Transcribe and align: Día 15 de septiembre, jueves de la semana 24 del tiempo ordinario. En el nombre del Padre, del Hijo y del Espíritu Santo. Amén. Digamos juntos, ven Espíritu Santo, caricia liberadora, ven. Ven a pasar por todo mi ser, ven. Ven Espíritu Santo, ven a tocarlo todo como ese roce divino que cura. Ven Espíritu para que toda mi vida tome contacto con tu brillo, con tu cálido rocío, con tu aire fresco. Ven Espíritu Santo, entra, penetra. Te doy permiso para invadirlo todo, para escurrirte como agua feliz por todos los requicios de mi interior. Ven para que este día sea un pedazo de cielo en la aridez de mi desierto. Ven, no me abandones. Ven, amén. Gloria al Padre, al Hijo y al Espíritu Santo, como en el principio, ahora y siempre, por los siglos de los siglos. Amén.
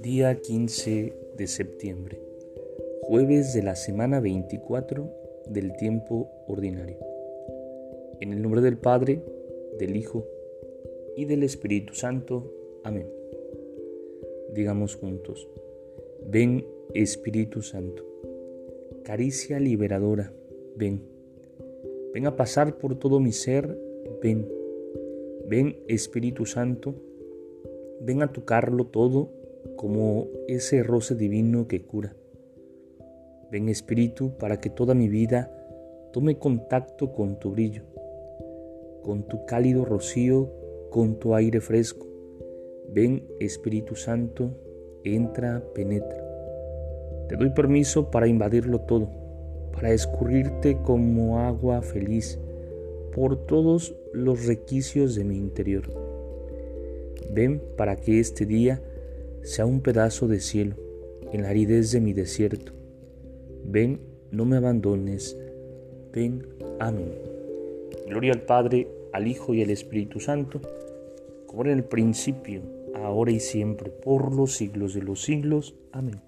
Día 0.00 0.40
15 0.40 1.12
de 1.36 1.46
septiembre, 1.48 2.20
jueves 3.02 3.52
de 3.52 3.64
la 3.64 3.74
semana 3.74 4.20
24 4.20 5.10
del 5.48 5.76
tiempo 5.76 6.30
ordinario. 6.46 6.98
En 8.20 8.32
el 8.32 8.42
nombre 8.42 8.60
del 8.60 8.78
Padre, 8.78 9.24
del 9.80 9.96
Hijo 9.96 10.24
y 11.16 11.24
del 11.24 11.42
Espíritu 11.42 11.94
Santo. 11.94 12.52
Amén. 12.84 13.10
Digamos 14.54 14.94
juntos, 14.94 15.48
ven 16.24 16.64
Espíritu 16.94 17.62
Santo, 17.62 18.04
caricia 19.02 19.58
liberadora, 19.58 20.32
ven. 20.76 21.17
Ven 22.18 22.26
a 22.26 22.34
pasar 22.34 22.78
por 22.78 22.98
todo 22.98 23.20
mi 23.20 23.30
ser, 23.30 23.78
ven. 24.20 24.48
Ven 25.46 25.76
Espíritu 25.86 26.46
Santo, 26.46 26.96
ven 28.00 28.22
a 28.22 28.32
tocarlo 28.32 28.86
todo 28.86 29.30
como 29.76 30.26
ese 30.48 30.82
roce 30.82 31.14
divino 31.14 31.68
que 31.68 31.82
cura. 31.82 32.16
Ven 33.52 33.68
Espíritu 33.68 34.32
para 34.36 34.58
que 34.58 34.68
toda 34.68 34.94
mi 34.94 35.08
vida 35.08 35.48
tome 36.12 36.40
contacto 36.40 37.12
con 37.12 37.38
tu 37.38 37.52
brillo, 37.52 37.84
con 39.04 39.22
tu 39.22 39.46
cálido 39.46 39.84
rocío, 39.84 40.50
con 40.90 41.20
tu 41.20 41.36
aire 41.36 41.60
fresco. 41.60 42.04
Ven 42.92 43.28
Espíritu 43.38 43.94
Santo, 43.94 44.50
entra, 45.04 45.62
penetra. 45.72 46.20
Te 47.28 47.36
doy 47.36 47.50
permiso 47.50 48.10
para 48.10 48.26
invadirlo 48.26 48.80
todo, 48.80 49.08
para 49.78 49.92
escurrirte 49.92 50.76
como 50.82 51.38
agua 51.38 51.82
feliz 51.82 52.36
por 53.14 53.36
todos 53.46 53.94
los 54.12 54.44
requicios 54.44 55.14
de 55.14 55.22
mi 55.22 55.36
interior. 55.36 55.84
Ven 57.30 57.62
para 57.76 57.94
que 57.94 58.18
este 58.18 58.44
día 58.44 58.82
sea 59.42 59.66
un 59.66 59.80
pedazo 59.80 60.26
de 60.26 60.40
cielo 60.40 60.74
en 61.32 61.42
la 61.42 61.50
aridez 61.50 61.92
de 61.92 62.00
mi 62.00 62.12
desierto. 62.12 62.72
Ven, 63.64 64.00
no 64.32 64.44
me 64.46 64.56
abandones. 64.56 65.36
Ven, 66.12 66.44
amén. 66.80 67.14
Gloria 68.08 68.32
al 68.32 68.42
Padre, 68.42 68.88
al 69.12 69.28
Hijo 69.28 69.54
y 69.54 69.62
al 69.62 69.70
Espíritu 69.70 70.18
Santo, 70.18 70.60
como 71.46 71.64
en 71.66 71.70
el 71.70 71.84
principio, 71.84 72.62
ahora 72.96 73.30
y 73.30 73.38
siempre, 73.38 73.90
por 73.90 74.34
los 74.34 74.56
siglos 74.56 74.94
de 74.94 75.02
los 75.02 75.22
siglos. 75.22 75.76
Amén. 75.92 76.27